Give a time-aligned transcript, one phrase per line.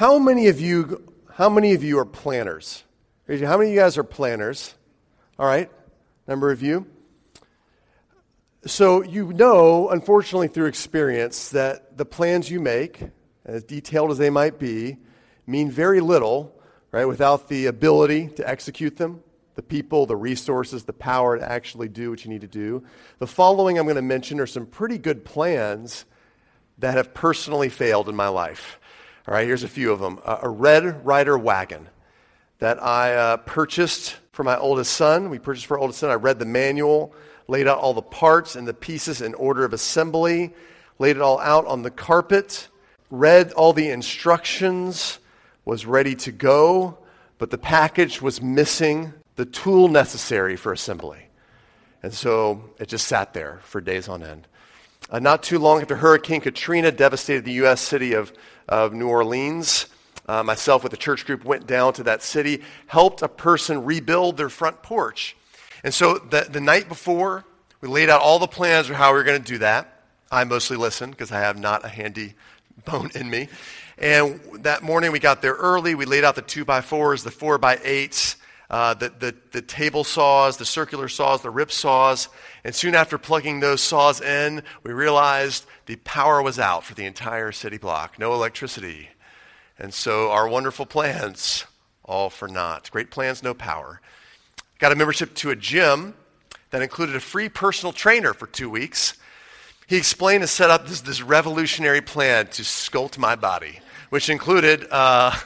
[0.00, 2.84] How many of you how many of you are planners?
[3.28, 4.74] How many of you guys are planners?
[5.38, 5.70] All right,
[6.26, 6.86] number of you.
[8.64, 13.02] So you know, unfortunately, through experience, that the plans you make,
[13.44, 14.96] as detailed as they might be,
[15.46, 16.58] mean very little,
[16.92, 19.22] right, without the ability to execute them,
[19.54, 22.82] the people, the resources, the power to actually do what you need to do.
[23.18, 26.06] The following I'm going to mention are some pretty good plans
[26.78, 28.79] that have personally failed in my life.
[29.28, 30.18] All right, here's a few of them.
[30.24, 31.88] Uh, a Red Rider wagon
[32.58, 35.28] that I uh, purchased for my oldest son.
[35.28, 36.10] We purchased for our oldest son.
[36.10, 37.12] I read the manual,
[37.46, 40.54] laid out all the parts and the pieces in order of assembly,
[40.98, 42.68] laid it all out on the carpet,
[43.10, 45.18] read all the instructions,
[45.66, 46.96] was ready to go,
[47.36, 51.28] but the package was missing the tool necessary for assembly.
[52.02, 54.46] And so it just sat there for days on end.
[55.10, 57.80] Uh, not too long after Hurricane Katrina devastated the U.S.
[57.80, 58.32] city of,
[58.68, 59.86] of New Orleans,
[60.28, 64.36] uh, myself with a church group went down to that city, helped a person rebuild
[64.36, 65.36] their front porch.
[65.82, 67.44] And so the, the night before,
[67.80, 70.02] we laid out all the plans for how we were going to do that.
[70.30, 72.34] I mostly listened because I have not a handy
[72.84, 73.48] bone in me.
[73.98, 75.96] And that morning we got there early.
[75.96, 78.36] We laid out the two by fours, the four by eights,
[78.70, 82.28] uh, the, the, the table saws, the circular saws, the rip saws.
[82.62, 87.04] And soon after plugging those saws in, we realized the power was out for the
[87.04, 88.18] entire city block.
[88.18, 89.08] No electricity.
[89.76, 91.64] And so our wonderful plans,
[92.04, 92.90] all for naught.
[92.92, 94.00] Great plans, no power.
[94.78, 96.14] Got a membership to a gym
[96.70, 99.14] that included a free personal trainer for two weeks.
[99.88, 104.86] He explained and set up this, this revolutionary plan to sculpt my body, which included
[104.92, 105.36] uh,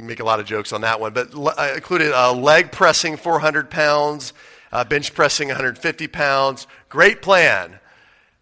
[0.00, 3.16] you make a lot of jokes on that one, but uh, included uh, leg pressing
[3.16, 4.32] 400 pounds,
[4.72, 6.66] uh, bench pressing 150 pounds.
[6.88, 7.78] Great plan.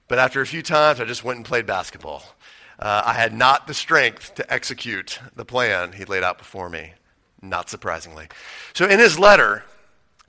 [0.07, 2.23] But after a few times, I just went and played basketball.
[2.79, 6.93] Uh, I had not the strength to execute the plan he laid out before me,
[7.43, 8.29] not surprisingly.
[8.73, 9.65] So, in his letter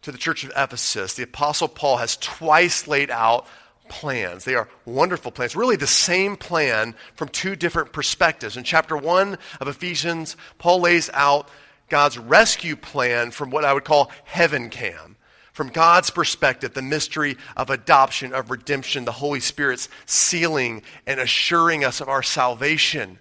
[0.01, 3.45] to the church of Ephesus, the Apostle Paul has twice laid out
[3.89, 4.45] plans.
[4.45, 8.55] They are wonderful plans, really the same plan from two different perspectives.
[8.55, 11.49] In chapter 1 of Ephesians, Paul lays out
[11.89, 15.17] God's rescue plan from what I would call heaven cam.
[15.51, 21.83] From God's perspective, the mystery of adoption, of redemption, the Holy Spirit's sealing and assuring
[21.83, 23.19] us of our salvation,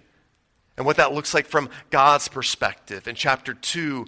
[0.77, 3.09] and what that looks like from God's perspective.
[3.09, 4.05] In chapter 2,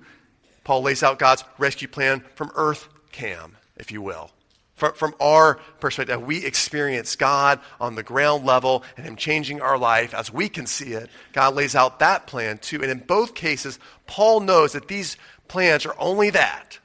[0.64, 4.32] Paul lays out God's rescue plan from earth cam, if you will.
[4.82, 9.78] From, from our perspective, we experience God on the ground level and Him changing our
[9.78, 11.08] life as we can see it.
[11.34, 12.82] God lays out that plan too.
[12.82, 13.78] And in both cases,
[14.08, 16.80] Paul knows that these plans are only that.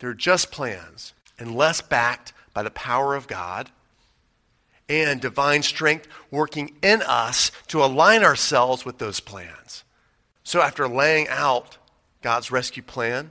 [0.00, 3.70] They're just plans, unless backed by the power of God
[4.88, 9.84] and divine strength working in us to align ourselves with those plans.
[10.42, 11.78] So, after laying out
[12.22, 13.30] God's rescue plan,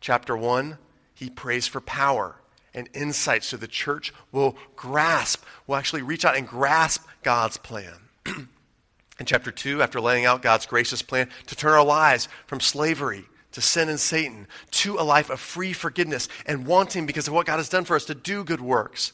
[0.00, 0.76] chapter 1,
[1.14, 2.34] he prays for power
[2.74, 7.94] and insight so the church will grasp, will actually reach out and grasp God's plan.
[8.26, 13.26] In chapter 2, after laying out God's gracious plan to turn our lives from slavery
[13.52, 17.46] to sin and Satan to a life of free forgiveness and wanting, because of what
[17.46, 19.12] God has done for us, to do good works,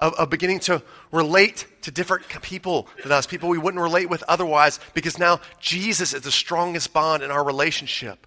[0.00, 4.22] of, of beginning to relate to different people than us, people we wouldn't relate with
[4.28, 8.26] otherwise, because now Jesus is the strongest bond in our relationship.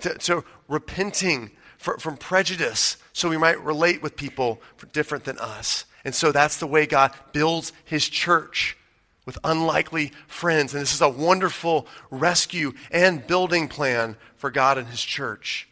[0.00, 4.60] To, to repenting for, from prejudice so we might relate with people
[4.92, 5.84] different than us.
[6.04, 8.76] And so that's the way God builds his church
[9.24, 10.72] with unlikely friends.
[10.72, 15.68] And this is a wonderful rescue and building plan for God and his church.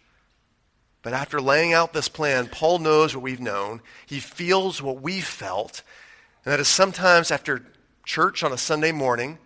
[1.03, 3.81] But after laying out this plan, Paul knows what we've known.
[4.07, 5.83] He feels what we felt.
[6.45, 7.65] And that is sometimes after
[8.05, 9.39] church on a Sunday morning,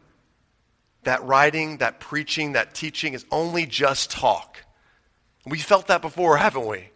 [1.02, 4.64] that writing, that preaching, that teaching is only just talk.
[5.48, 6.90] We felt that before, haven't we?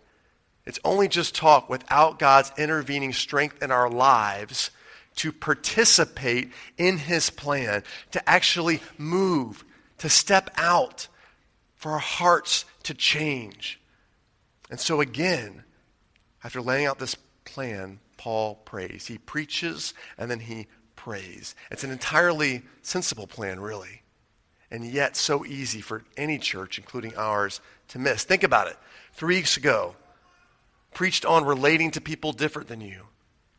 [0.64, 4.70] It's only just talk without God's intervening strength in our lives
[5.16, 7.82] to participate in His plan,
[8.12, 9.64] to actually move,
[9.98, 11.08] to step out,
[11.76, 13.80] for our hearts to change.
[14.70, 15.64] And so, again,
[16.44, 19.06] after laying out this plan, Paul prays.
[19.08, 21.56] He preaches and then he prays.
[21.70, 24.01] It's an entirely sensible plan, really,
[24.72, 28.24] and yet so easy for any church, including ours, to miss.
[28.24, 28.76] Think about it.
[29.12, 29.94] Three weeks ago,
[30.94, 33.02] preached on relating to people different than you.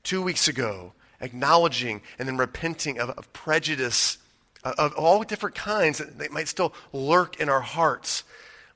[0.01, 4.18] Two weeks ago, acknowledging and then repenting of, of prejudice
[4.63, 8.24] of, of all different kinds that, that might still lurk in our hearts.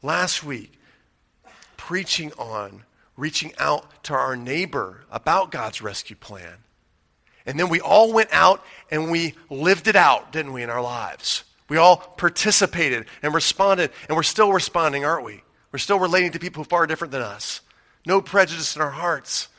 [0.03, 0.79] Last week,
[1.75, 2.83] preaching on
[3.17, 6.53] reaching out to our neighbor about God's rescue plan.
[7.47, 10.81] And then we all went out and we lived it out, didn't we, in our
[10.81, 11.43] lives?
[11.69, 15.43] We all participated and responded, and we're still responding, aren't we?
[15.71, 17.61] We're still relating to people far different than us.
[18.05, 19.49] No prejudice in our hearts.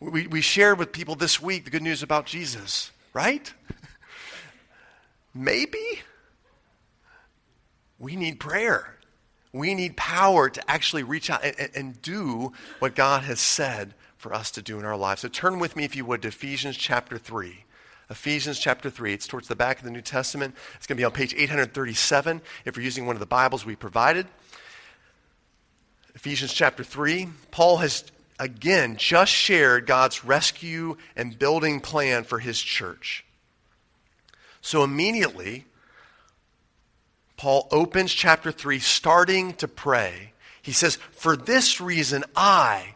[0.00, 3.52] We, we shared with people this week the good news about Jesus, right?
[5.34, 6.00] Maybe
[7.98, 8.96] we need prayer.
[9.52, 13.94] We need power to actually reach out and, and, and, do what God has said
[14.16, 15.20] for us to do in our lives.
[15.20, 17.64] So turn with me, if you would, to Ephesians chapter 3.
[18.10, 19.14] Ephesians chapter 3.
[19.14, 20.54] It's towards the back of the New Testament.
[20.76, 23.76] It's going to be on page 837 if you're using one of the Bibles we
[23.76, 24.26] provided.
[26.14, 27.28] Ephesians chapter 3.
[27.50, 28.04] Paul has
[28.38, 33.24] again just shared God's rescue and building plan for his church.
[34.60, 35.66] So immediately,
[37.36, 40.32] Paul opens chapter 3 starting to pray.
[40.62, 42.93] He says, For this reason, I,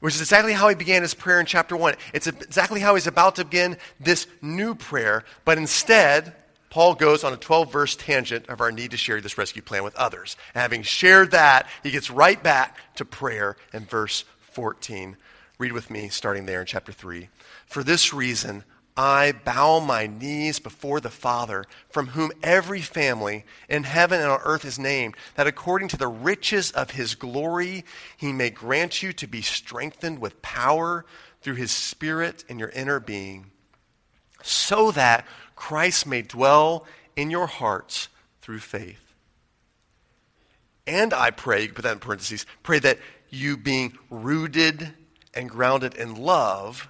[0.00, 1.94] which is exactly how he began his prayer in chapter 1.
[2.12, 6.34] It's exactly how he's about to begin this new prayer, but instead,
[6.70, 9.82] Paul goes on a 12 verse tangent of our need to share this rescue plan
[9.82, 10.36] with others.
[10.54, 15.16] And having shared that, he gets right back to prayer in verse 14.
[15.58, 17.28] Read with me, starting there in chapter 3.
[17.66, 18.64] For this reason,
[19.02, 24.40] I bow my knees before the Father, from whom every family in heaven and on
[24.44, 27.86] earth is named, that according to the riches of his glory,
[28.18, 31.06] he may grant you to be strengthened with power
[31.40, 33.46] through his Spirit in your inner being,
[34.42, 35.26] so that
[35.56, 36.84] Christ may dwell
[37.16, 38.10] in your hearts
[38.42, 39.14] through faith.
[40.86, 42.98] And I pray, you can put that in parentheses, pray that
[43.30, 44.92] you being rooted
[45.32, 46.89] and grounded in love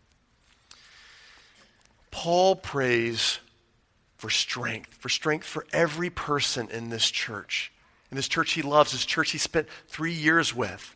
[2.11, 3.39] Paul prays
[4.17, 7.71] for strength, for strength for every person in this church.
[8.11, 10.95] In this church he loves, this church he spent three years with.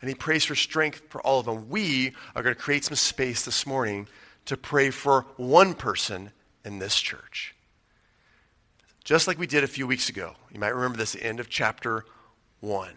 [0.00, 1.68] And he prays for strength for all of them.
[1.68, 4.08] We are going to create some space this morning
[4.46, 6.32] to pray for one person
[6.64, 7.54] in this church.
[9.04, 10.34] Just like we did a few weeks ago.
[10.52, 12.04] You might remember this the end of chapter
[12.60, 12.90] 1.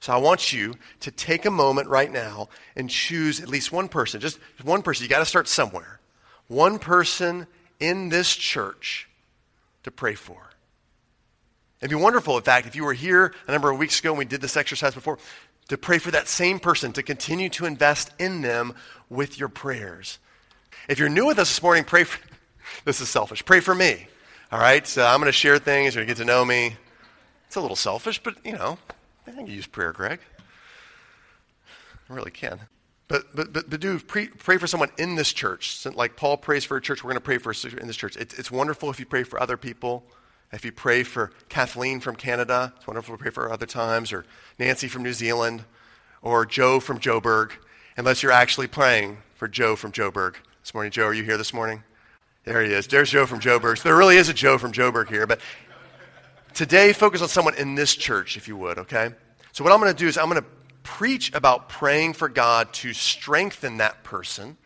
[0.00, 3.88] So I want you to take a moment right now and choose at least one
[3.88, 4.20] person.
[4.20, 5.04] Just one person.
[5.04, 6.00] You got to start somewhere
[6.48, 7.46] one person
[7.80, 9.08] in this church
[9.82, 10.50] to pray for.
[11.80, 14.18] It'd be wonderful, in fact, if you were here a number of weeks ago and
[14.18, 15.18] we did this exercise before,
[15.68, 18.74] to pray for that same person, to continue to invest in them
[19.10, 20.18] with your prayers.
[20.88, 22.20] If you're new with us this morning, pray for,
[22.84, 24.06] this is selfish, pray for me.
[24.52, 26.76] All right, so I'm going to share things, you're going to get to know me.
[27.46, 28.78] It's a little selfish, but you know,
[29.26, 30.20] I can use prayer, Greg.
[32.08, 32.60] I really can.
[33.12, 35.84] But, but, but, but do pray, for someone in this church.
[35.84, 38.16] Like Paul prays for a church, we're going to pray for in this church.
[38.16, 40.02] It's, it's wonderful if you pray for other people.
[40.50, 44.14] If you pray for Kathleen from Canada, it's wonderful to pray for her other times,
[44.14, 44.24] or
[44.58, 45.62] Nancy from New Zealand,
[46.22, 47.50] or Joe from Joburg,
[47.98, 50.36] unless you're actually praying for Joe from Joburg.
[50.62, 51.84] This morning, Joe, are you here this morning?
[52.44, 52.86] There he is.
[52.86, 53.76] There's Joe from Joburg.
[53.76, 55.26] So there really is a Joe from Joburg here.
[55.26, 55.40] But
[56.54, 59.10] today, focus on someone in this church, if you would, okay?
[59.52, 60.48] So what I'm going to do is I'm going to
[60.82, 64.56] preach about praying for God to strengthen that person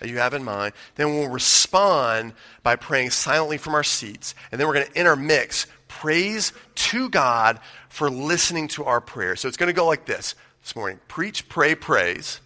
[0.00, 0.74] that you have in mind.
[0.94, 4.34] Then we'll respond by praying silently from our seats.
[4.50, 9.36] And then we're going to intermix praise to God for listening to our prayer.
[9.36, 12.40] So it's going to go like this this morning preach, pray, praise.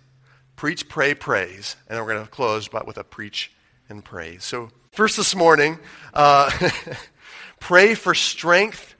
[0.57, 1.75] Preach, pray, praise.
[1.89, 3.51] And then we're going to close with a preach
[3.89, 4.45] and praise.
[4.45, 5.79] So, first this morning,
[6.13, 6.51] uh,
[7.61, 8.95] pray for strength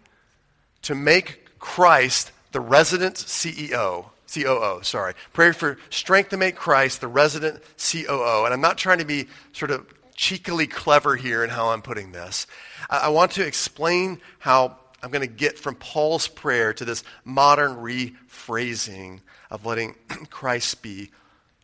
[0.83, 4.07] to make Christ the resident CEO.
[4.33, 5.15] COO, sorry.
[5.33, 8.45] Pray for strength to make Christ the resident COO.
[8.45, 12.13] And I'm not trying to be sort of cheekily clever here in how I'm putting
[12.13, 12.47] this.
[12.89, 17.03] I, I want to explain how I'm going to get from Paul's prayer to this
[17.25, 19.97] modern rephrasing of letting
[20.31, 21.11] Christ be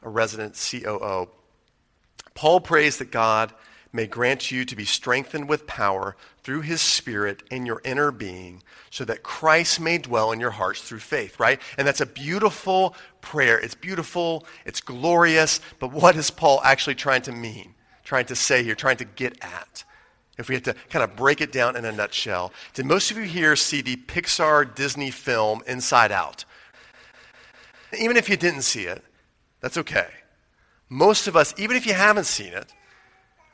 [0.03, 1.29] a resident COO.
[2.35, 3.53] Paul prays that God
[3.93, 6.17] may grant you to be strengthened with power
[6.47, 10.81] through his Spirit in your inner being, so that Christ may dwell in your hearts
[10.81, 11.61] through faith, right?
[11.77, 13.59] And that's a beautiful prayer.
[13.59, 17.75] It's beautiful, it's glorious, but what is Paul actually trying to mean,
[18.05, 19.83] trying to say here, trying to get at?
[20.39, 23.17] If we had to kind of break it down in a nutshell, did most of
[23.17, 26.45] you here see the Pixar Disney film Inside Out?
[27.99, 29.03] Even if you didn't see it,
[29.61, 30.07] that's okay.
[30.89, 32.73] Most of us, even if you haven't seen it,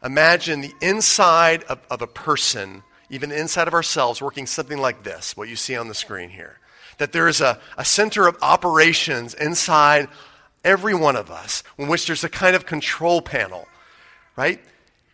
[0.04, 5.04] Imagine the inside of, of a person, even the inside of ourselves, working something like
[5.04, 6.58] this, what you see on the screen here.
[6.98, 10.08] That there is a, a center of operations inside
[10.64, 13.66] every one of us, in which there's a kind of control panel,
[14.36, 14.60] right?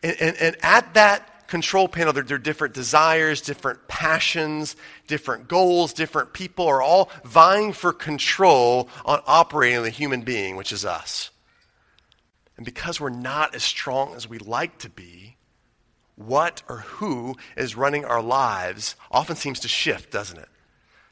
[0.02, 4.76] And, and, and at that control panel, there, there, are different desires, different passions,
[5.06, 10.72] different goals, different people are all vying for control on operating the human being, which
[10.72, 11.30] is us.
[12.58, 15.36] And because we're not as strong as we like to be,
[16.16, 20.48] what or who is running our lives often seems to shift, doesn't it?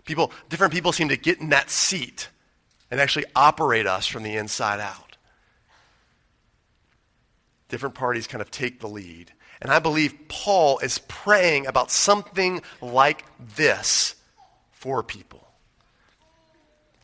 [0.05, 2.29] People, different people seem to get in that seat
[2.91, 5.17] and actually operate us from the inside out.
[7.69, 9.33] Different parties kind of take the lead.
[9.63, 13.25] And I believe Paul is praying about something like
[13.57, 14.17] this
[14.73, 15.47] for people.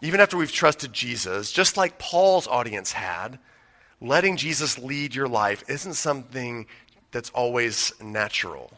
[0.01, 3.39] Even after we've trusted Jesus, just like Paul's audience had,
[4.03, 6.67] letting Jesus lead your life isn't something
[7.13, 8.73] that's always natural,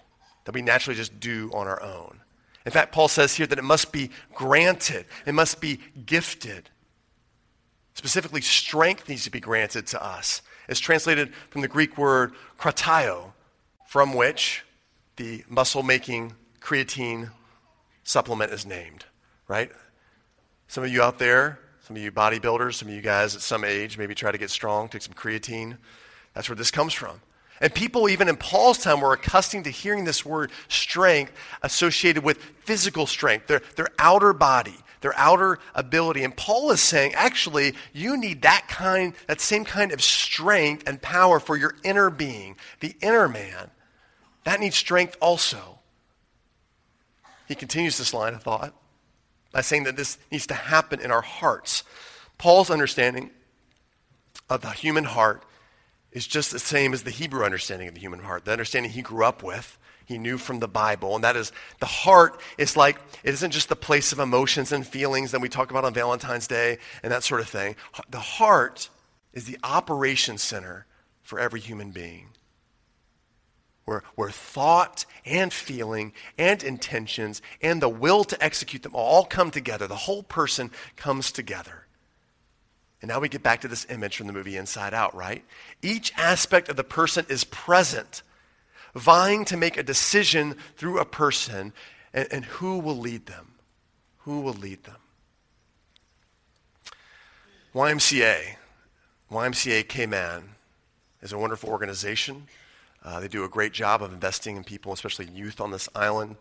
[0.45, 2.21] that we naturally just do on our own.
[2.67, 6.71] In fact, Paul says here that it must be granted, it must be gifted.
[7.95, 10.43] Specifically, strength needs to be granted to us.
[10.69, 13.33] It's translated from the Greek word kratio,
[13.87, 14.65] from which
[15.17, 17.31] the muscle making creatine
[18.03, 19.05] supplement is named,
[19.47, 19.71] right?
[20.69, 23.63] Some of you out there, some of you bodybuilders, some of you guys at some
[23.63, 25.77] age maybe try to get strong, take some creatine.
[26.33, 27.21] That's where this comes from.
[27.61, 32.39] And people, even in Paul's time, were accustomed to hearing this word strength associated with
[32.65, 36.25] physical strength, their, their outer body, their outer ability.
[36.25, 41.03] And Paul is saying, actually, you need that kind, that same kind of strength and
[41.03, 43.71] power for your inner being, the inner man.
[44.45, 45.81] That needs strength also.
[47.47, 48.75] He continues this line of thought
[49.55, 51.85] by saying that this needs to happen in our hearts.
[52.39, 53.31] Paul's understanding
[54.51, 55.45] of the human heart
[56.11, 59.01] is just the same as the Hebrew understanding of the human heart, the understanding he
[59.01, 61.15] grew up with, he knew from the Bible.
[61.15, 64.85] And that is the heart is like, it isn't just the place of emotions and
[64.85, 67.77] feelings that we talk about on Valentine's Day and that sort of thing.
[68.11, 68.91] The heart
[69.33, 70.85] is the operation center
[71.23, 72.31] for every human being.
[73.85, 79.51] Where, where thought and feeling and intentions and the will to execute them all come
[79.51, 79.87] together.
[79.87, 81.85] The whole person comes together.
[83.03, 85.45] And now we get back to this image from the movie Inside Out, right?
[85.83, 88.23] Each aspect of the person is present,
[88.95, 91.75] vying to make a decision through a person
[92.15, 93.57] and, and who will lead them.
[94.21, 94.97] Who will lead them?
[97.75, 98.57] YMCA,
[99.31, 100.45] YMCA Cayman,
[101.21, 102.47] is a wonderful organization.
[103.05, 106.37] Uh, they do a great job of investing in people, especially youth on this island.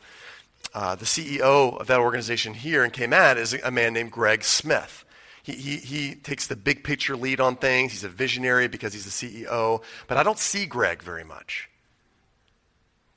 [0.73, 5.03] Uh, the CEO of that organization here in Cayman is a man named Greg Smith.
[5.43, 7.91] He, he, he takes the big picture lead on things.
[7.91, 9.83] He's a visionary because he's the CEO.
[10.07, 11.69] But I don't see Greg very much.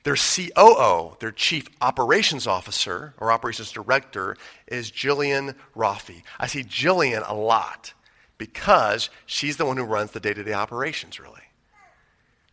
[0.03, 4.35] Their COO, their Chief Operations Officer or Operations Director,
[4.67, 6.23] is Jillian Roffey.
[6.39, 7.93] I see Jillian a lot
[8.37, 11.41] because she's the one who runs the day to day operations, really.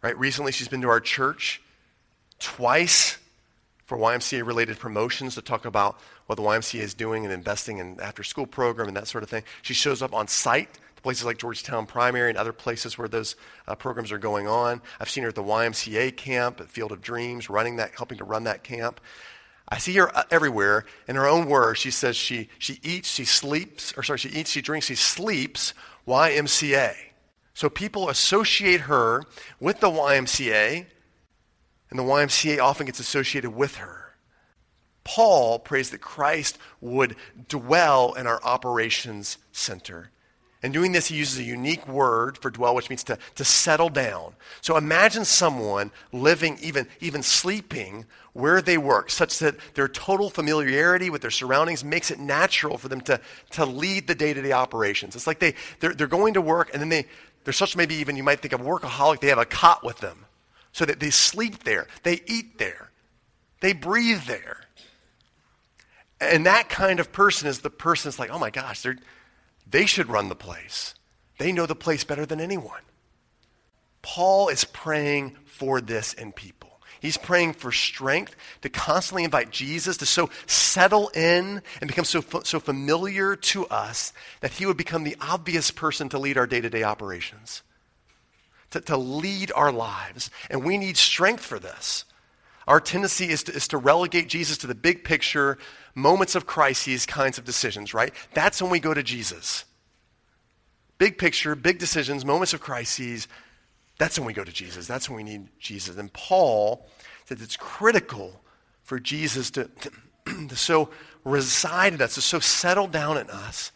[0.05, 0.19] Right?
[0.19, 1.63] Recently, she's been to our church
[2.39, 3.17] twice
[3.87, 7.99] for YMCA related promotions to talk about what the YMCA is doing and investing in
[8.01, 9.45] after school program and that sort of thing.
[9.63, 13.09] She shows up on site to places like George Town Primary and other places where
[13.09, 14.83] those uh, programs are going on.
[15.01, 18.25] I've seen her at the YMCA camp at Field of Dreams, running that, helping to
[18.25, 19.01] run that camp.
[19.71, 20.85] I see her uh, everywhere.
[21.09, 24.51] In her own words, she says she, she eats, she sleeps, or sorry, she eats,
[24.51, 25.73] she drinks, she sleeps
[26.07, 26.95] YMCA.
[27.55, 29.23] So people associate her
[29.61, 30.87] with the YMCA,
[31.91, 34.17] and the YMCA often gets associated with her.
[35.05, 37.15] Paul prays that Christ would
[37.49, 40.11] dwell in our operations center.
[40.65, 43.91] And doing this, he uses a unique word for dwell, which means to, to settle
[43.91, 44.35] down.
[44.63, 51.11] So imagine someone living, even, even sleeping where they work, such that their total familiarity
[51.11, 53.21] with their surroundings makes it natural for them to,
[53.51, 55.15] to lead the day to day operations.
[55.15, 57.05] It's like they, they're, they're going to work, and then they,
[57.45, 60.27] they're such maybe even you might think of workaholic, they have a cot with them.
[60.73, 62.91] So that they sleep there, they eat there,
[63.61, 64.63] they breathe there.
[66.21, 68.85] And that kind of person is the person that's like, oh my gosh,
[69.67, 70.95] they should run the place.
[71.39, 72.81] They know the place better than anyone.
[74.03, 76.74] Paul is praying for this in people.
[77.05, 82.25] He's praying for strength to constantly invite Jesus to so settle in and become so,
[82.45, 86.63] so familiar to us that he would become the obvious person to lead our day
[86.63, 87.63] to day operations,
[88.71, 90.31] to, to lead our lives.
[90.49, 92.07] And we need strength for this.
[92.67, 95.59] Our tendency is to, is to relegate Jesus to the big picture,
[95.95, 98.15] moments of crises kinds of decisions, right?
[98.33, 99.67] That's when we go to Jesus.
[100.97, 103.29] Big picture, big decisions, moments of crises,
[103.99, 104.87] that's when we go to Jesus.
[104.87, 105.97] That's when we need Jesus.
[105.97, 106.89] And Paul
[107.25, 108.41] says it's critical
[108.83, 109.91] for Jesus to, to,
[110.49, 110.91] to so
[111.25, 113.73] reside in us, to so settle down in us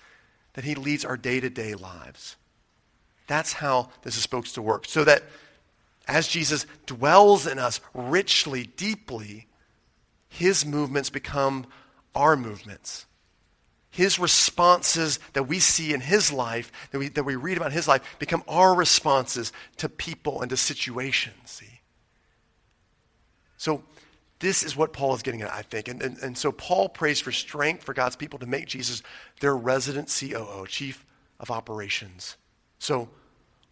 [0.55, 2.37] that he leads our day to day lives.
[3.27, 4.87] That's how this is supposed to work.
[4.87, 5.23] So that
[6.07, 9.47] as Jesus dwells in us richly, deeply,
[10.29, 11.67] his movements become
[12.15, 13.07] our movements.
[13.91, 17.89] His responses that we see in his life, that we, that we read about his
[17.89, 21.35] life, become our responses to people and to situations.
[21.45, 21.78] See?
[23.59, 23.83] So,
[24.41, 25.89] this is what Paul is getting at, I think.
[25.89, 29.03] And, and, and so, Paul prays for strength for God's people to make Jesus
[29.41, 31.05] their resident COO, Chief
[31.39, 32.37] of Operations.
[32.79, 33.11] So,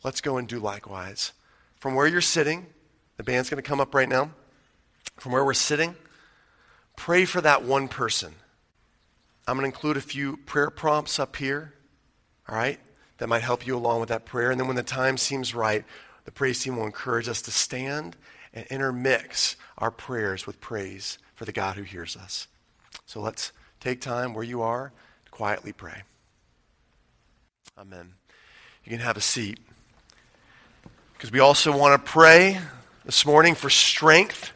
[0.05, 1.33] let's go and do likewise.
[1.77, 2.67] From where you're sitting,
[3.17, 4.33] the band's going to come up right now.
[5.17, 5.95] From where we're sitting,
[6.97, 8.35] pray for that one person
[9.49, 11.73] I'm going to include a few prayer prompts up here,
[12.49, 12.81] all right,
[13.19, 14.51] that might help you along with that prayer.
[14.51, 15.85] And then when the time seems right,
[16.25, 18.17] the praise team will encourage us to stand
[18.57, 22.49] and intermix our prayers with praise for the God who hears us.
[23.05, 24.93] So let's take time where you are
[25.27, 26.03] to quietly pray.
[27.79, 28.15] Amen.
[28.83, 29.61] You can have a seat.
[31.13, 32.59] Because we also want to pray
[33.05, 34.53] this morning for strength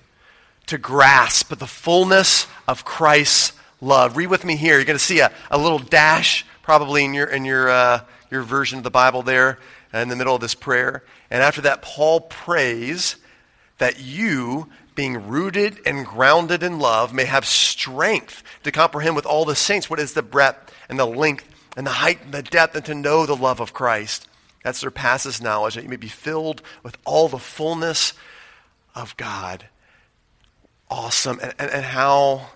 [0.66, 3.52] to grasp the fullness of Christ's
[3.82, 4.16] love.
[4.16, 4.76] Read with me here.
[4.76, 8.42] You're going to see a, a little dash probably in your, in your, uh, your
[8.42, 9.58] version of the Bible there
[9.92, 11.04] in the middle of this prayer.
[11.30, 13.16] And after that, Paul prays
[13.80, 19.46] that you, being rooted and grounded in love, may have strength to comprehend with all
[19.46, 22.76] the saints what is the breadth and the length and the height and the depth,
[22.76, 24.28] and to know the love of Christ
[24.64, 28.12] that surpasses knowledge, that you may be filled with all the fullness
[28.94, 29.66] of God.
[30.90, 31.38] Awesome.
[31.42, 32.50] And, and, and how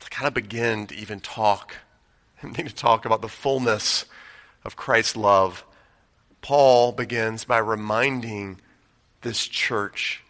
[0.00, 1.76] to kind of begin to even talk,
[2.42, 4.06] and to talk about the fullness
[4.64, 5.64] of Christ's love,
[6.40, 8.60] Paul begins by reminding
[9.22, 10.22] this church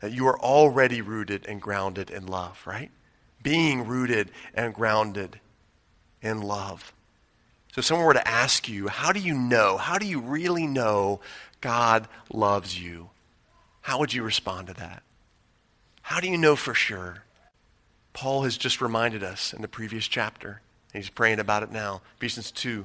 [0.00, 2.90] that you are already rooted and grounded in love, right?
[3.42, 5.40] Being rooted and grounded
[6.20, 6.92] in love.
[7.72, 9.76] So if someone were to ask you, how do you know?
[9.76, 11.20] How do you really know
[11.60, 13.10] God loves you?
[13.80, 15.02] How would you respond to that?
[16.02, 17.22] How do you know for sure?
[18.12, 20.60] Paul has just reminded us in the previous chapter.
[20.92, 22.02] and He's praying about it now.
[22.18, 22.84] Ephesians 2,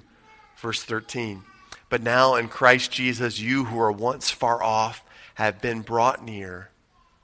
[0.57, 1.43] verse 13.
[1.89, 5.03] But now in Christ Jesus, you who were once far off
[5.37, 6.71] have been brought near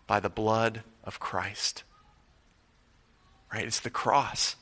[0.06, 1.82] by the blood of Christ.
[3.52, 3.65] Right?
[3.65, 4.56] It's the cross.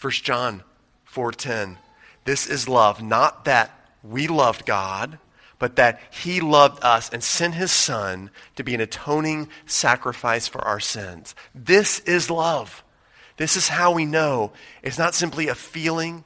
[0.00, 0.62] 1 John
[1.04, 1.76] 4:10.
[2.24, 3.70] This is love, not that
[4.02, 5.18] we loved God,
[5.58, 10.62] but that he loved us and sent his son to be an atoning sacrifice for
[10.62, 11.34] our sins.
[11.54, 12.82] This is love.
[13.36, 14.52] This is how we know.
[14.82, 16.24] It's not simply a feeling,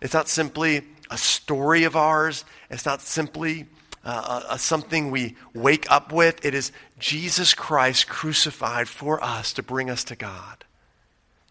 [0.00, 3.68] it's not simply a story of ours, it's not simply
[4.06, 6.44] uh, a, a something we wake up with.
[6.44, 10.64] It is Jesus Christ crucified for us to bring us to God.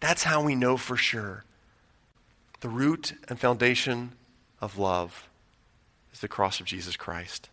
[0.00, 1.44] That's how we know for sure.
[2.60, 4.12] The root and foundation
[4.60, 5.28] of love
[6.14, 7.50] is the cross of Jesus Christ.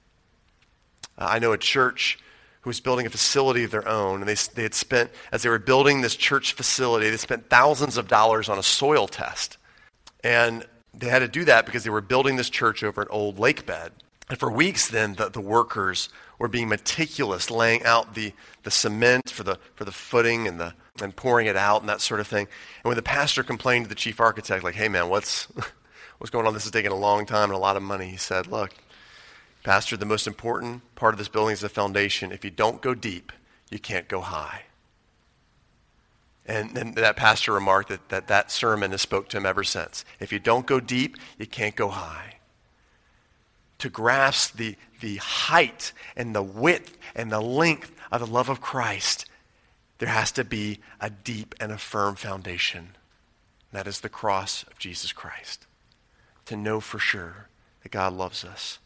[1.18, 2.18] Uh, I know a church
[2.62, 5.50] who was building a facility of their own, and they, they had spent, as they
[5.50, 9.58] were building this church facility, they spent thousands of dollars on a soil test.
[10.24, 13.38] And they had to do that because they were building this church over an old
[13.38, 13.92] lake bed.
[14.34, 19.30] And for weeks then, the, the workers were being meticulous, laying out the, the cement
[19.30, 22.26] for the, for the footing and, the, and pouring it out and that sort of
[22.26, 22.48] thing.
[22.84, 25.44] And when the pastor complained to the chief architect, like, hey man, what's,
[26.18, 26.56] what's going on?
[26.56, 28.08] This is taking a long time and a lot of money.
[28.08, 28.74] He said, Look,
[29.62, 32.32] Pastor, the most important part of this building is the foundation.
[32.32, 33.32] If you don't go deep,
[33.70, 34.64] you can't go high.
[36.48, 40.04] And then that pastor remarked that, that that sermon has spoke to him ever since.
[40.20, 42.38] If you don't go deep, you can't go high.
[43.84, 48.62] To grasp the, the height and the width and the length of the love of
[48.62, 49.26] Christ,
[49.98, 52.96] there has to be a deep and a firm foundation.
[53.74, 55.68] That is the cross of Jesus Christ
[56.46, 57.50] to know for sure
[57.82, 58.80] that God loves us.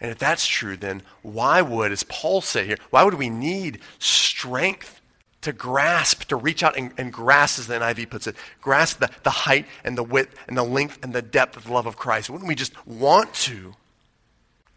[0.00, 3.80] And if that's true, then why would, as Paul said here, why would we need
[3.98, 4.99] strength
[5.42, 9.10] to grasp, to reach out and, and grasp, as the NIV puts it, grasp the,
[9.22, 11.96] the height and the width and the length and the depth of the love of
[11.96, 12.30] Christ?
[12.30, 13.74] Wouldn't we just want to?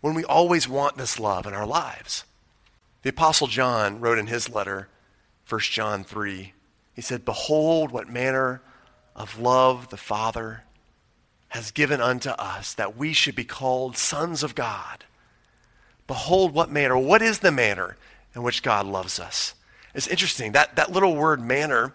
[0.02, 2.26] When we always want this love in our lives?
[3.04, 4.88] The Apostle John wrote in his letter,
[5.48, 6.54] 1 John 3,
[6.94, 8.62] he said, Behold, what manner
[9.16, 10.64] of love the Father
[11.54, 15.06] has given unto us that we should be called sons of God.
[16.08, 17.96] Behold, what manner, what is the manner
[18.36, 19.54] in which God loves us?
[19.94, 20.54] It's interesting.
[20.54, 21.94] That, that little word manner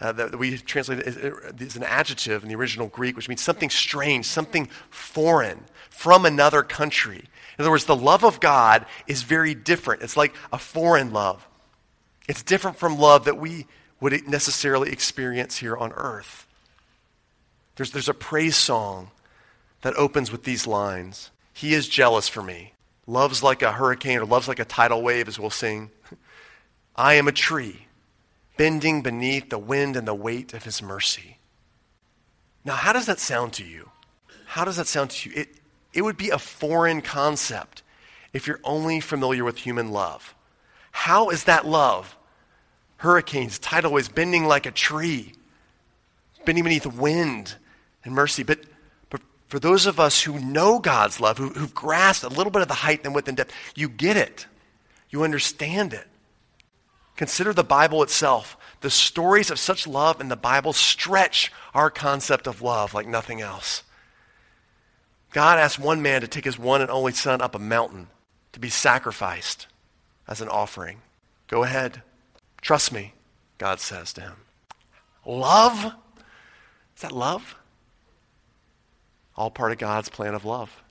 [0.00, 3.70] uh, that we translate is, is an adjective in the original Greek, which means something
[3.70, 7.24] strange, something foreign from another country.
[7.58, 10.02] In other words, the love of God is very different.
[10.02, 11.46] It's like a foreign love.
[12.28, 13.66] It's different from love that we
[14.00, 16.46] would necessarily experience here on earth.
[17.76, 19.10] There's, there's a praise song
[19.82, 22.72] that opens with these lines He is jealous for me,
[23.06, 25.90] loves like a hurricane or loves like a tidal wave, as we'll sing.
[26.96, 27.86] I am a tree,
[28.56, 31.38] bending beneath the wind and the weight of his mercy.
[32.64, 33.90] Now, how does that sound to you?
[34.46, 35.36] How does that sound to you?
[35.36, 35.48] It,
[35.92, 37.82] it would be a foreign concept
[38.32, 40.34] if you're only familiar with human love.
[40.90, 42.16] How is that love?
[42.98, 45.32] Hurricanes, tidal waves, bending like a tree,
[46.44, 47.54] bending beneath wind
[48.04, 48.42] and mercy.
[48.42, 48.60] But,
[49.08, 52.62] but for those of us who know God's love, who, who've grasped a little bit
[52.62, 54.46] of the height and width and depth, you get it.
[55.08, 56.06] You understand it.
[57.20, 58.56] Consider the Bible itself.
[58.80, 63.42] The stories of such love in the Bible stretch our concept of love like nothing
[63.42, 63.82] else.
[65.30, 68.06] God asked one man to take his one and only son up a mountain
[68.52, 69.66] to be sacrificed
[70.26, 71.02] as an offering.
[71.46, 72.00] Go ahead.
[72.62, 73.12] Trust me,
[73.58, 74.36] God says to him.
[75.26, 75.92] Love?
[76.96, 77.54] Is that love?
[79.36, 80.82] All part of God's plan of love.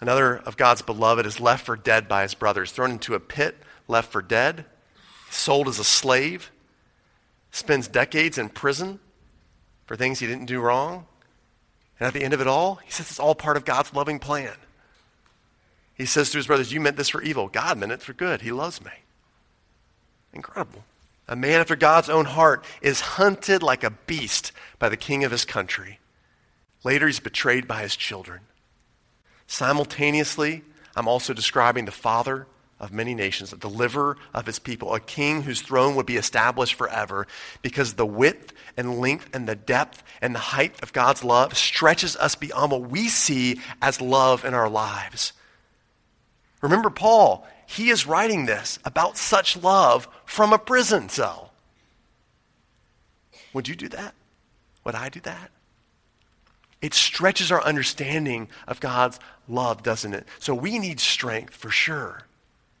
[0.00, 3.56] Another of God's beloved is left for dead by his brothers, thrown into a pit,
[3.88, 4.66] left for dead,
[5.36, 6.50] sold as a slave,
[7.50, 9.00] spends decades in prison
[9.86, 11.06] for things he didn't do wrong.
[11.98, 14.18] And at the end of it all, he says it's all part of God's loving
[14.18, 14.54] plan.
[15.94, 17.48] He says to his brothers, You meant this for evil.
[17.48, 18.42] God meant it for good.
[18.42, 18.90] He loves me.
[20.32, 20.84] Incredible.
[21.28, 25.32] A man after God's own heart is hunted like a beast by the king of
[25.32, 25.98] his country.
[26.84, 28.40] Later, he's betrayed by his children.
[29.46, 30.62] Simultaneously,
[30.94, 32.46] I'm also describing the father
[32.78, 36.74] of many nations, a deliverer of his people, a king whose throne would be established
[36.74, 37.26] forever
[37.62, 42.16] because the width and length and the depth and the height of God's love stretches
[42.16, 45.32] us beyond what we see as love in our lives.
[46.60, 51.52] Remember Paul, he is writing this about such love from a prison cell.
[53.54, 54.14] Would you do that?
[54.84, 55.50] Would I do that?
[56.82, 60.26] It stretches our understanding of God's love, doesn't it?
[60.40, 62.25] So we need strength for sure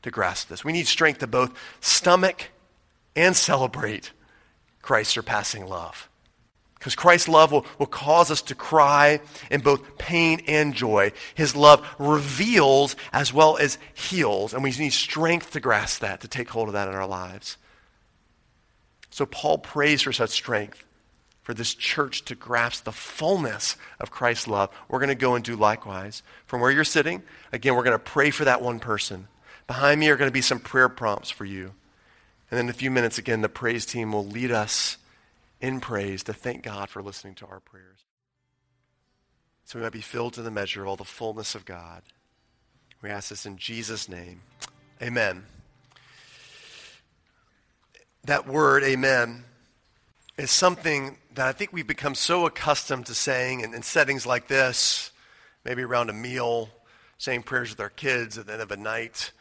[0.06, 0.64] to grasp this.
[0.64, 2.50] We need strength to both stomach
[3.14, 4.12] and celebrate
[4.82, 6.08] Christ's surpassing love.
[6.78, 11.12] Because Christ's love will, will cause us to cry in both pain and joy.
[11.34, 16.28] His love reveals as well as heals, and we need strength to grasp that, to
[16.28, 17.56] take hold of that in our lives.
[19.10, 20.84] So Paul prays for such strength
[21.42, 24.70] for this church to grasp the fullness of Christ's love.
[24.88, 26.22] We're going to go and do likewise.
[26.46, 29.28] From where you're sitting, again, we're going to pray for that one person.
[29.66, 31.74] Behind me are going to be some prayer prompts for you.
[32.50, 34.98] And then in a few minutes, again, the praise team will lead us
[35.60, 38.04] in praise to thank God for listening to our prayers.
[39.64, 42.02] So we might be filled to the measure of all the fullness of God.
[43.02, 44.42] We ask this in Jesus' name.
[45.02, 45.44] Amen.
[48.24, 49.44] That word, amen,
[50.38, 54.48] is something that I think we've become so accustomed to saying in, in settings like
[54.48, 55.10] this,
[55.64, 56.68] maybe around a meal,
[57.18, 59.32] saying prayers with our kids at the end of a night.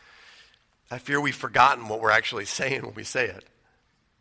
[0.92, 3.46] I fear we've forgotten what we're actually saying when we say it.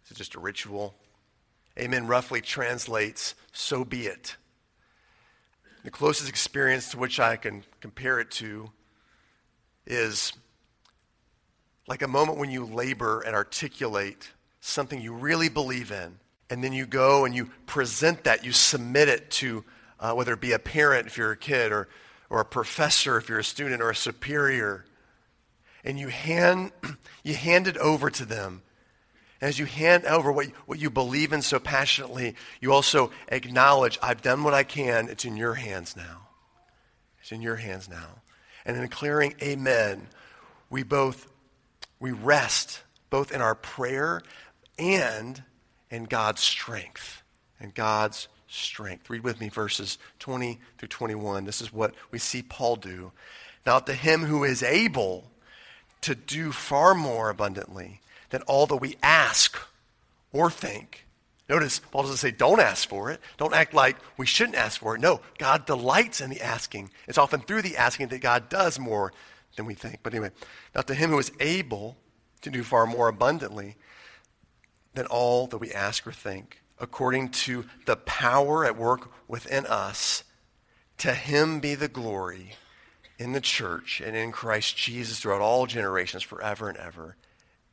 [0.04, 0.94] Is it just a ritual?
[1.78, 4.36] Amen roughly translates, so be it.
[5.82, 8.70] The closest experience to which I can compare it to
[9.86, 10.32] is
[11.86, 16.72] like a moment when you labor and articulate something you really believe in, and then
[16.72, 19.64] you go and you present that, you submit it to
[20.00, 21.88] uh, whether it be a parent if you're a kid, or,
[22.30, 24.86] or a professor if you're a student, or a superior
[25.84, 26.72] and you hand,
[27.22, 28.62] you hand it over to them.
[29.40, 34.22] As you hand over what, what you believe in so passionately, you also acknowledge, I've
[34.22, 35.08] done what I can.
[35.08, 36.28] It's in your hands now.
[37.20, 38.22] It's in your hands now.
[38.64, 40.06] And in declaring amen,
[40.70, 41.30] we both,
[42.00, 44.22] we rest both in our prayer
[44.78, 45.42] and
[45.90, 47.22] in God's strength.
[47.60, 49.10] And God's strength.
[49.10, 51.44] Read with me verses 20 through 21.
[51.44, 53.12] This is what we see Paul do.
[53.66, 55.30] Now to him who is able
[56.04, 59.56] to do far more abundantly than all that we ask
[60.32, 61.06] or think.
[61.48, 63.20] Notice, Paul doesn't say, don't ask for it.
[63.38, 65.00] Don't act like we shouldn't ask for it.
[65.00, 66.90] No, God delights in the asking.
[67.08, 69.12] It's often through the asking that God does more
[69.56, 70.00] than we think.
[70.02, 70.30] But anyway,
[70.74, 71.96] now to him who is able
[72.42, 73.76] to do far more abundantly
[74.92, 80.22] than all that we ask or think, according to the power at work within us,
[80.98, 82.56] to him be the glory
[83.18, 87.16] in the church and in Christ Jesus throughout all generations, forever and ever.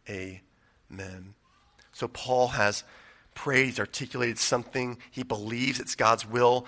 [0.09, 1.33] Amen.
[1.93, 2.83] So Paul has
[3.33, 4.97] prayed, he's articulated something.
[5.09, 6.65] He believes it's God's will,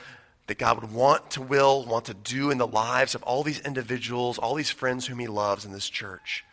[0.47, 3.59] that God would want to will, want to do in the lives of all these
[3.59, 6.43] individuals, all these friends whom he loves in this church.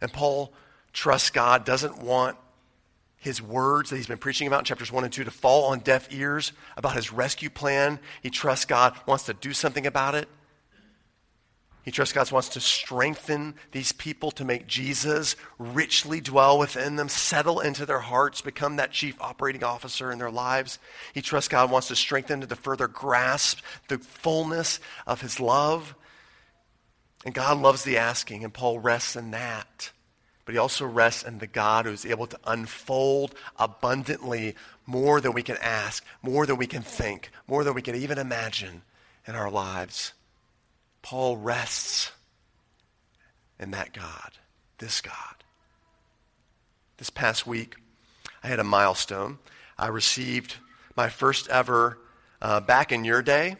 [0.00, 0.52] And Paul
[0.92, 2.36] trusts God, doesn't want
[3.16, 5.78] his words that he's been preaching about in chapters 1 and 2 to fall on
[5.78, 8.00] deaf ears about his rescue plan.
[8.20, 10.28] He trusts God, wants to do something about it.
[11.84, 17.08] He trusts God wants to strengthen these people to make Jesus richly dwell within them,
[17.08, 20.78] settle into their hearts, become that chief operating officer in their lives.
[21.12, 25.96] He trusts God wants to strengthen them to further grasp the fullness of his love.
[27.24, 29.90] And God loves the asking, and Paul rests in that.
[30.44, 34.54] But he also rests in the God who's able to unfold abundantly
[34.86, 38.18] more than we can ask, more than we can think, more than we can even
[38.18, 38.82] imagine
[39.26, 40.12] in our lives.
[41.02, 42.12] Paul rests
[43.58, 44.32] in that God,
[44.78, 45.14] this God.
[46.96, 47.76] This past week,
[48.42, 49.38] I had a milestone.
[49.78, 50.56] I received
[50.96, 51.98] my first ever,
[52.40, 53.56] uh, back in your day,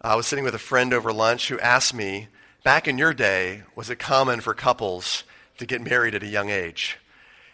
[0.00, 2.28] I was sitting with a friend over lunch who asked me,
[2.62, 5.24] back in your day, was it common for couples
[5.56, 6.98] to get married at a young age?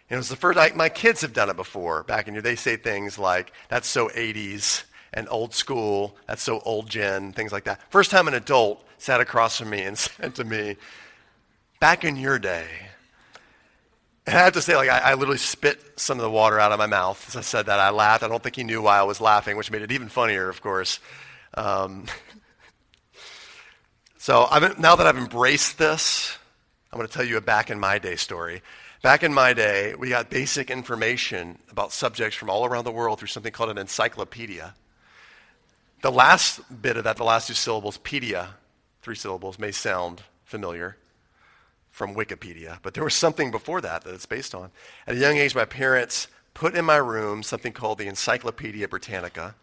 [0.08, 2.02] And it was the first, I, my kids have done it before.
[2.02, 2.50] Back in your, day.
[2.50, 4.82] they say things like, that's so 80s
[5.14, 7.80] and old school, that's so old gen, things like that.
[7.92, 10.76] First time an adult sat across from me and said to me,
[11.80, 12.66] Back in your day,
[14.26, 16.72] and I have to say, like, I, I, literally spit some of the water out
[16.72, 17.80] of my mouth as I said that.
[17.80, 18.22] I laughed.
[18.22, 20.60] I don't think he knew why I was laughing, which made it even funnier, of
[20.60, 21.00] course.
[21.54, 22.04] Um,
[24.18, 26.36] so I've, now that I've embraced this,
[26.92, 28.62] I'm going to tell you a back in my day story.
[29.02, 33.18] Back in my day, we got basic information about subjects from all around the world
[33.18, 34.74] through something called an encyclopedia.
[36.02, 38.48] The last bit of that, the last two syllables, pedia,
[39.02, 40.96] three syllables, may sound familiar
[41.90, 44.70] from Wikipedia, but there was something before that that it's based on.
[45.06, 49.54] At a young age, my parents put in my room something called the Encyclopedia Britannica,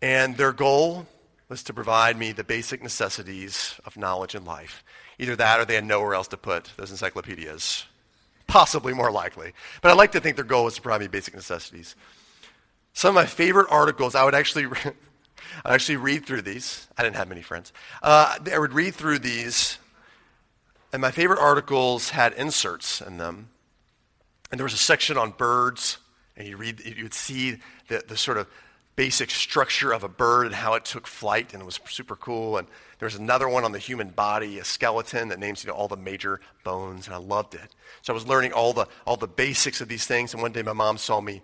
[0.00, 1.06] and their goal
[1.48, 4.84] was to provide me the basic necessities of knowledge in life.
[5.18, 7.86] Either that or they had nowhere else to put those encyclopedias.
[8.46, 9.52] Possibly more likely.
[9.82, 11.96] But I like to think their goal was to provide me basic necessities.
[12.92, 14.66] Some of my favorite articles, I would actually
[15.64, 16.86] I actually read through these.
[16.96, 17.72] I didn't have many friends.
[18.02, 19.78] Uh, I would read through these,
[20.92, 23.50] and my favorite articles had inserts in them.
[24.50, 25.98] And there was a section on birds,
[26.36, 28.46] and you read, you would see the, the sort of
[28.98, 32.56] basic structure of a bird and how it took flight, and it was super cool.
[32.56, 32.66] And
[32.98, 35.86] there was another one on the human body, a skeleton that names you know all
[35.86, 37.76] the major bones, and I loved it.
[38.02, 40.34] So I was learning all the all the basics of these things.
[40.34, 41.42] And one day my mom saw me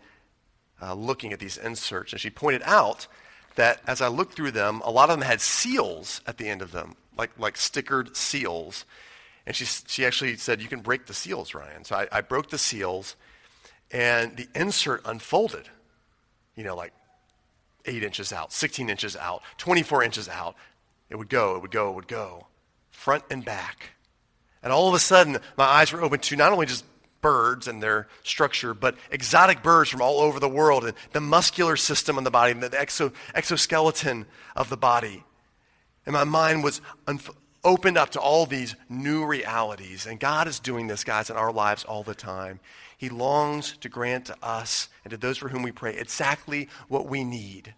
[0.83, 3.07] uh, looking at these inserts, and she pointed out
[3.57, 6.63] that as I looked through them, a lot of them had seals at the end
[6.63, 8.85] of them, like, like stickered seals.
[9.47, 11.85] And she, she actually said, You can break the seals, Ryan.
[11.85, 13.17] So I, I broke the seals,
[13.91, 15.69] and the insert unfolded,
[16.57, 16.93] you know, like
[17.87, 20.57] eight inches out, 16 inches out, 24 inches out.
[21.11, 22.47] It would go, it would go, it would go,
[22.91, 23.91] front and back.
[24.63, 26.85] And all of a sudden, my eyes were open to not only just
[27.25, 31.75] birds and their structure, but exotic birds from all over the world and the muscular
[31.75, 35.25] system in the body, and the exo, exoskeleton of the body.
[36.05, 36.83] And my mind was
[37.65, 40.05] opened up to all these new realities.
[40.05, 42.61] And God is doing this, guys, in our lives all the time.
[42.99, 47.09] He longs to grant to us and to those for whom we pray exactly what
[47.09, 47.75] we need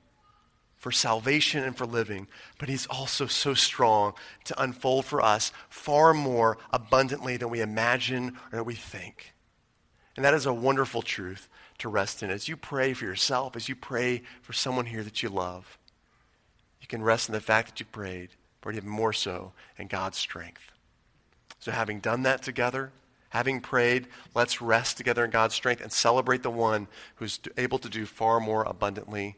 [0.77, 2.27] for salvation and for living,
[2.59, 4.13] but He's also so strong
[4.45, 9.33] to unfold for us far more abundantly than we imagine or we think.
[10.17, 11.49] And that is a wonderful truth
[11.79, 12.31] to rest in.
[12.31, 15.79] As you pray for yourself, as you pray for someone here that you love,
[16.81, 20.19] you can rest in the fact that you prayed, but even more so in God's
[20.19, 20.73] strength.
[21.59, 22.93] So, having done that together,
[23.31, 27.89] having prayed, let's rest together in God's strength and celebrate the one who's able to
[27.89, 29.37] do far more abundantly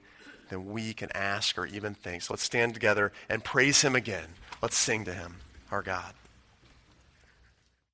[0.50, 2.22] than we can ask or even think.
[2.22, 4.28] So, let's stand together and praise him again.
[4.62, 5.36] Let's sing to him,
[5.70, 6.12] our God.